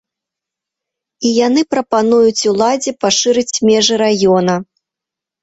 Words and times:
І 1.29 1.33
яны 1.47 1.61
прапануюць 1.73 2.47
уладзе 2.53 2.91
пашырыць 3.07 3.61
межы 3.71 3.95
раёна. 4.05 4.59